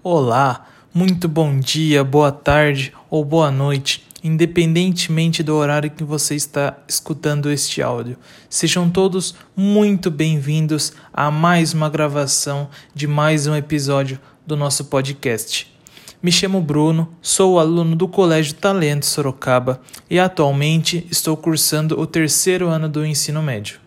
[0.00, 0.64] Olá,
[0.94, 7.50] muito bom dia, boa tarde ou boa noite, independentemente do horário que você está escutando
[7.50, 8.16] este áudio.
[8.48, 15.68] Sejam todos muito bem-vindos a mais uma gravação de mais um episódio do nosso podcast.
[16.22, 22.68] Me chamo Bruno, sou aluno do Colégio Talento Sorocaba e atualmente estou cursando o terceiro
[22.68, 23.80] ano do ensino médio.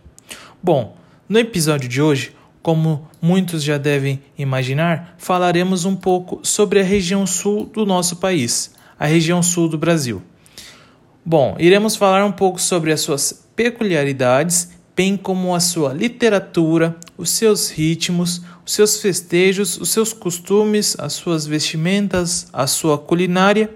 [0.62, 0.98] Bom,
[1.30, 7.26] no episódio de hoje como muitos já devem imaginar, falaremos um pouco sobre a região
[7.26, 10.22] sul do nosso país, a região sul do Brasil.
[11.26, 17.30] Bom, iremos falar um pouco sobre as suas peculiaridades, bem como a sua literatura, os
[17.30, 23.70] seus ritmos, os seus festejos, os seus costumes, as suas vestimentas, a sua culinária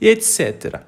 [0.00, 0.80] e etc.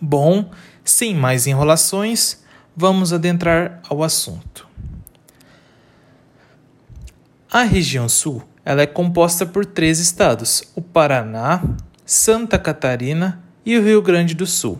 [0.00, 0.50] Bom,
[0.84, 2.42] sem mais enrolações,
[2.76, 4.66] vamos adentrar ao assunto.
[7.56, 11.62] A região sul ela é composta por três estados: o Paraná,
[12.04, 14.78] Santa Catarina e o Rio Grande do Sul.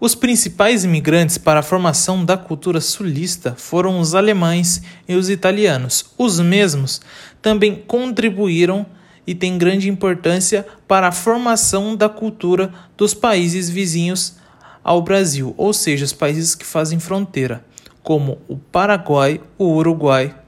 [0.00, 6.06] Os principais imigrantes para a formação da cultura sulista foram os alemães e os italianos.
[6.16, 7.02] Os mesmos
[7.42, 8.86] também contribuíram
[9.26, 14.36] e têm grande importância para a formação da cultura dos países vizinhos
[14.82, 17.62] ao Brasil, ou seja, os países que fazem fronteira,
[18.02, 20.39] como o Paraguai, o Uruguai,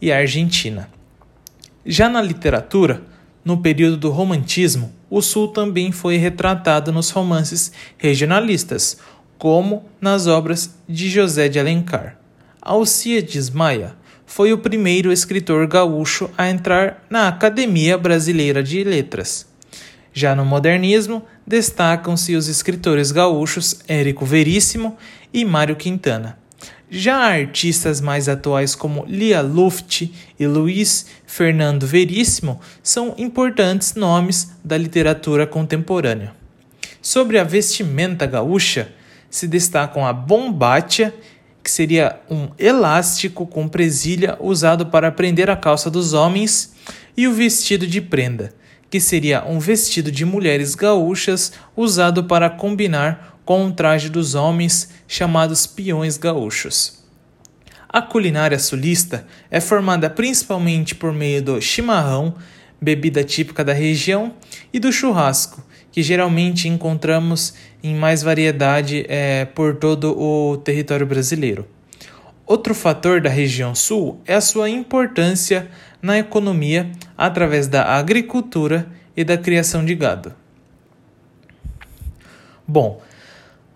[0.00, 0.88] e a Argentina.
[1.84, 3.02] Já na literatura,
[3.44, 8.98] no período do Romantismo, o Sul também foi retratado nos romances regionalistas,
[9.38, 12.18] como nas obras de José de Alencar.
[12.60, 13.94] Alcíades Maia
[14.26, 19.46] foi o primeiro escritor gaúcho a entrar na Academia Brasileira de Letras.
[20.12, 24.96] Já no modernismo, destacam-se os escritores gaúchos Érico Veríssimo
[25.32, 26.38] e Mário Quintana.
[26.88, 34.78] Já artistas mais atuais como Lia Luft e Luiz Fernando Veríssimo são importantes nomes da
[34.78, 36.32] literatura contemporânea.
[37.02, 38.92] Sobre a vestimenta gaúcha,
[39.28, 41.12] se destacam a bombacha,
[41.60, 46.72] que seria um elástico com presilha usado para prender a calça dos homens,
[47.16, 48.54] e o vestido de prenda,
[48.88, 54.90] que seria um vestido de mulheres gaúchas usado para combinar com o traje dos homens
[55.08, 57.02] chamados peões gaúchos.
[57.88, 62.34] A culinária sulista é formada principalmente por meio do chimarrão,
[62.82, 64.34] bebida típica da região,
[64.72, 71.66] e do churrasco, que geralmente encontramos em mais variedade é, por todo o território brasileiro.
[72.44, 75.70] Outro fator da região sul é a sua importância
[76.02, 80.34] na economia através da agricultura e da criação de gado.
[82.66, 83.00] Bom,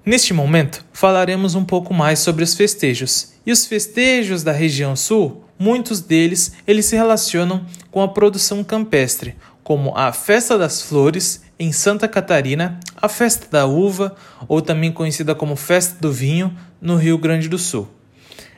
[0.05, 3.35] Neste momento, falaremos um pouco mais sobre os festejos.
[3.45, 9.37] E os festejos da região sul, muitos deles, eles se relacionam com a produção campestre,
[9.63, 14.17] como a Festa das Flores em Santa Catarina, a Festa da Uva,
[14.49, 17.87] ou também conhecida como Festa do Vinho, no Rio Grande do Sul.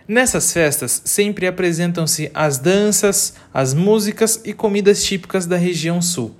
[0.06, 6.36] Nessas festas sempre apresentam-se as danças, as músicas e comidas típicas da região sul.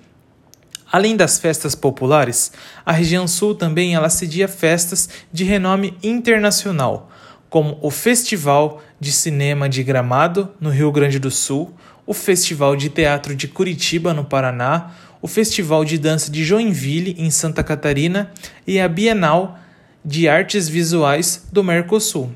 [0.93, 2.53] Além das festas populares,
[2.85, 7.11] a região sul também ela cedia festas de renome internacional,
[7.49, 11.75] como o Festival de Cinema de Gramado, no Rio Grande do Sul,
[12.07, 14.93] o Festival de Teatro de Curitiba, no Paraná,
[15.23, 18.31] o Festival de Dança de Joinville, em Santa Catarina,
[18.67, 19.59] e a Bienal
[20.05, 22.31] de Artes Visuais do Mercosul,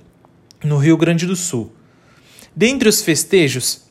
[0.64, 1.74] no Rio Grande do Sul.
[2.54, 3.82] Dentre os festejos,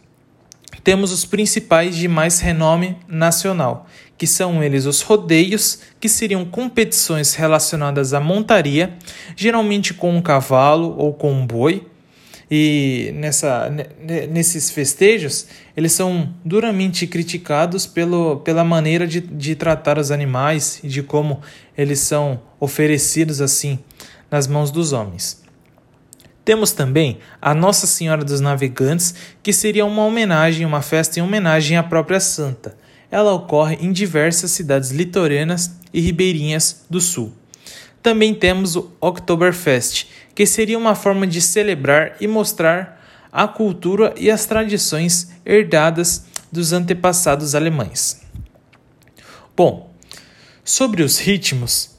[0.83, 3.87] temos os principais de mais renome nacional,
[4.17, 8.93] que são eles os rodeios, que seriam competições relacionadas à montaria,
[9.35, 11.85] geralmente com um cavalo ou com um boi.
[12.49, 13.71] E nessa,
[14.29, 20.87] nesses festejos, eles são duramente criticados pelo, pela maneira de, de tratar os animais e
[20.87, 21.41] de como
[21.75, 23.79] eles são oferecidos assim
[24.29, 25.43] nas mãos dos homens.
[26.45, 31.75] Temos também a Nossa Senhora dos Navegantes, que seria uma homenagem, uma festa em homenagem
[31.75, 32.77] à própria santa.
[33.15, 37.31] Ela ocorre em diversas cidades litorâneas e ribeirinhas do sul.
[38.03, 43.01] Também temos o Oktoberfest, que seria uma forma de celebrar e mostrar
[43.31, 48.21] a cultura e as tradições herdadas dos antepassados alemães.
[49.55, 49.93] Bom,
[50.61, 51.91] sobre os ritmos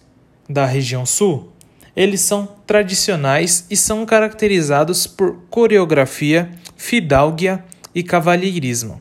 [0.46, 1.50] da região sul,
[1.96, 7.64] eles são tradicionais e são caracterizados por coreografia, fidalguia
[7.94, 9.00] e cavalheirismo.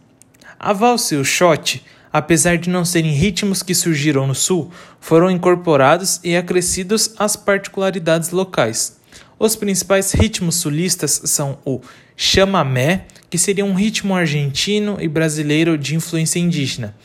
[0.57, 1.83] A valsa e o shot,
[2.17, 4.71] apesar de não serem ritmos que surgiram no sul,
[5.01, 8.95] foram incorporados e acrescidos às particularidades locais.
[9.37, 11.81] Os principais ritmos sulistas são o
[12.15, 16.95] chamamé, que seria um ritmo argentino e brasileiro de influência indígena,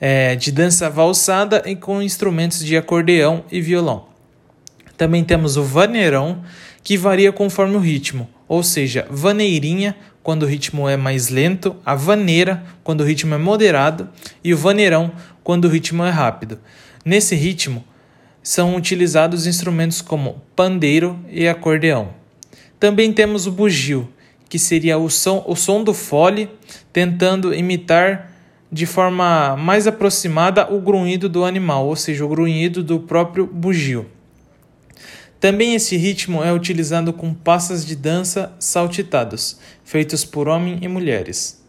[0.00, 4.06] é, de dança valsada e com instrumentos de acordeão e violão.
[4.96, 6.42] Também temos o vaneirão,
[6.82, 9.94] que varia conforme o ritmo, ou seja, vaneirinha
[10.24, 14.08] quando o ritmo é mais lento, a vaneira quando o ritmo é moderado
[14.42, 15.12] e o vaneirão
[15.44, 16.58] quando o ritmo é rápido.
[17.04, 17.84] Nesse ritmo
[18.42, 22.08] são utilizados instrumentos como pandeiro e acordeão.
[22.80, 24.08] Também temos o bugio,
[24.48, 26.50] que seria o som, o som do fole,
[26.92, 28.32] tentando imitar
[28.72, 34.06] de forma mais aproximada o grunhido do animal, ou seja, o grunhido do próprio bugio.
[35.40, 41.64] Também esse ritmo é utilizado com passas de dança saltitados, feitos por homens e mulheres.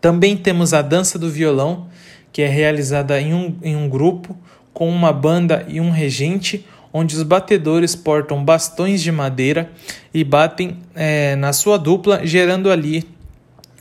[0.00, 1.88] Também temos a dança do violão,
[2.32, 4.34] que é realizada em um, em um grupo,
[4.72, 9.70] com uma banda e um regente, onde os batedores portam bastões de madeira
[10.12, 13.06] e batem é, na sua dupla, gerando ali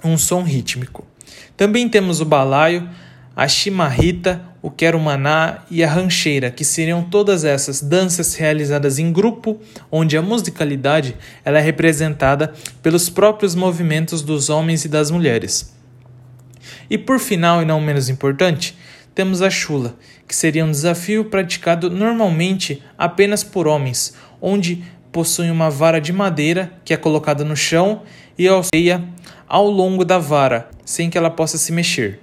[0.03, 1.07] um som rítmico.
[1.55, 2.89] Também temos o balaio,
[3.35, 9.59] a chimarrita, o quero-maná e a rancheira, que seriam todas essas danças realizadas em grupo,
[9.91, 15.73] onde a musicalidade ela é representada pelos próprios movimentos dos homens e das mulheres.
[16.89, 18.77] E por final e não menos importante,
[19.15, 19.95] temos a chula,
[20.27, 26.71] que seria um desafio praticado normalmente apenas por homens, onde possui uma vara de madeira
[26.85, 28.03] que é colocada no chão
[28.37, 29.03] e auxilia
[29.47, 32.19] ao longo da vara, sem que ela possa se mexer.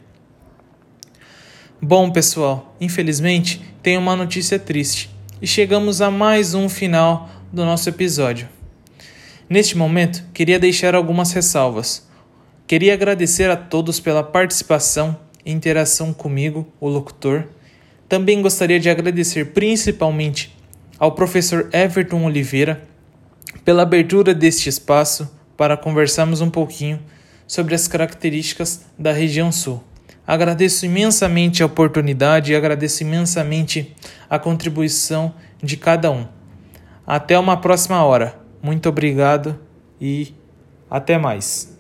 [1.81, 5.09] Bom, pessoal, infelizmente tenho uma notícia triste
[5.41, 8.49] e chegamos a mais um final do nosso episódio.
[9.49, 12.05] Neste momento, queria deixar algumas ressalvas.
[12.67, 15.17] Queria agradecer a todos pela participação
[15.47, 17.47] e interação comigo, o locutor.
[18.09, 20.53] Também gostaria de agradecer principalmente
[20.99, 22.83] ao professor Everton Oliveira
[23.65, 26.99] pela abertura deste espaço para conversarmos um pouquinho
[27.47, 29.81] sobre as características da região sul.
[30.29, 33.97] Agradeço imensamente a oportunidade e agradeço imensamente
[34.29, 35.33] a contribuição
[35.63, 36.27] de cada um.
[37.07, 38.39] Até uma próxima hora.
[38.63, 39.59] Muito obrigado
[39.99, 40.35] e
[40.91, 41.78] até mais.